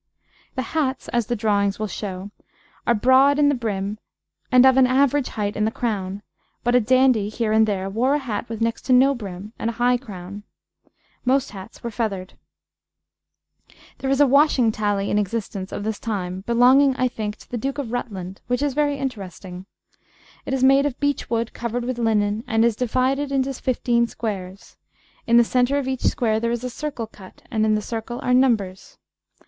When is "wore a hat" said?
7.87-8.49